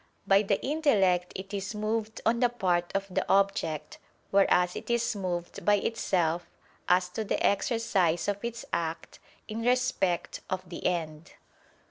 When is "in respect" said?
9.47-10.41